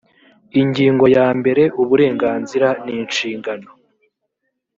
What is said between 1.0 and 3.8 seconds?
ya mbere uburenganzira n inshingano